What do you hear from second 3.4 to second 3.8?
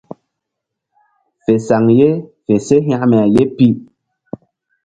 pi.